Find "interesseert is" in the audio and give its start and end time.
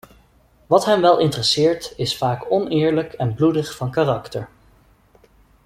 1.19-2.17